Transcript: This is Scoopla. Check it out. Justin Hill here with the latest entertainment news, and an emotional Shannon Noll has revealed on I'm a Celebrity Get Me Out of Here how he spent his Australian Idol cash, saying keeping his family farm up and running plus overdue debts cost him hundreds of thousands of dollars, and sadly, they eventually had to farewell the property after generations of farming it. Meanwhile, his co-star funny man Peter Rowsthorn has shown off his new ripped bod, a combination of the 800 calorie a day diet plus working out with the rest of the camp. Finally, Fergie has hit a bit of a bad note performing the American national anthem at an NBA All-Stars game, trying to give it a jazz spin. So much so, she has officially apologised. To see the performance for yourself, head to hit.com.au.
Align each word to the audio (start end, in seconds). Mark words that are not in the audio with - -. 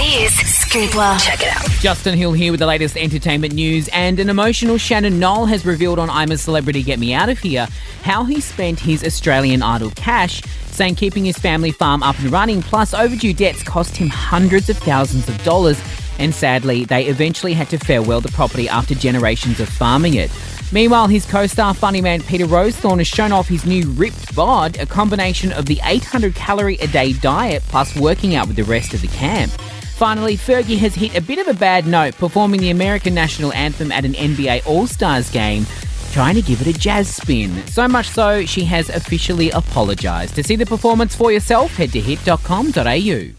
This 0.00 0.32
is 0.40 0.48
Scoopla. 0.64 1.20
Check 1.20 1.42
it 1.42 1.54
out. 1.54 1.62
Justin 1.82 2.16
Hill 2.16 2.32
here 2.32 2.52
with 2.52 2.60
the 2.60 2.66
latest 2.66 2.96
entertainment 2.96 3.52
news, 3.52 3.86
and 3.88 4.18
an 4.18 4.30
emotional 4.30 4.78
Shannon 4.78 5.20
Noll 5.20 5.44
has 5.44 5.66
revealed 5.66 5.98
on 5.98 6.08
I'm 6.08 6.30
a 6.30 6.38
Celebrity 6.38 6.82
Get 6.82 6.98
Me 6.98 7.12
Out 7.12 7.28
of 7.28 7.38
Here 7.38 7.68
how 8.02 8.24
he 8.24 8.40
spent 8.40 8.80
his 8.80 9.04
Australian 9.04 9.62
Idol 9.62 9.90
cash, 9.90 10.40
saying 10.70 10.94
keeping 10.94 11.26
his 11.26 11.36
family 11.36 11.70
farm 11.70 12.02
up 12.02 12.18
and 12.18 12.32
running 12.32 12.62
plus 12.62 12.94
overdue 12.94 13.34
debts 13.34 13.62
cost 13.62 13.94
him 13.94 14.08
hundreds 14.08 14.70
of 14.70 14.78
thousands 14.78 15.28
of 15.28 15.36
dollars, 15.44 15.78
and 16.18 16.34
sadly, 16.34 16.86
they 16.86 17.04
eventually 17.04 17.52
had 17.52 17.68
to 17.68 17.78
farewell 17.78 18.22
the 18.22 18.32
property 18.32 18.70
after 18.70 18.94
generations 18.94 19.60
of 19.60 19.68
farming 19.68 20.14
it. 20.14 20.30
Meanwhile, 20.72 21.08
his 21.08 21.26
co-star 21.26 21.74
funny 21.74 22.00
man 22.00 22.22
Peter 22.22 22.46
Rowsthorn 22.46 22.98
has 22.98 23.06
shown 23.06 23.32
off 23.32 23.48
his 23.48 23.66
new 23.66 23.90
ripped 23.90 24.34
bod, 24.34 24.78
a 24.78 24.86
combination 24.86 25.52
of 25.52 25.66
the 25.66 25.78
800 25.84 26.34
calorie 26.34 26.78
a 26.78 26.86
day 26.86 27.12
diet 27.12 27.62
plus 27.64 27.94
working 27.96 28.34
out 28.34 28.46
with 28.46 28.56
the 28.56 28.64
rest 28.64 28.94
of 28.94 29.02
the 29.02 29.08
camp. 29.08 29.52
Finally, 30.00 30.34
Fergie 30.34 30.78
has 30.78 30.94
hit 30.94 31.14
a 31.14 31.20
bit 31.20 31.38
of 31.38 31.46
a 31.46 31.52
bad 31.52 31.86
note 31.86 32.16
performing 32.16 32.58
the 32.58 32.70
American 32.70 33.12
national 33.12 33.52
anthem 33.52 33.92
at 33.92 34.02
an 34.06 34.14
NBA 34.14 34.66
All-Stars 34.66 35.28
game, 35.28 35.66
trying 36.10 36.34
to 36.36 36.40
give 36.40 36.62
it 36.62 36.74
a 36.74 36.78
jazz 36.78 37.14
spin. 37.14 37.66
So 37.66 37.86
much 37.86 38.08
so, 38.08 38.46
she 38.46 38.64
has 38.64 38.88
officially 38.88 39.50
apologised. 39.50 40.36
To 40.36 40.42
see 40.42 40.56
the 40.56 40.64
performance 40.64 41.14
for 41.14 41.30
yourself, 41.30 41.72
head 41.72 41.92
to 41.92 42.00
hit.com.au. 42.00 43.34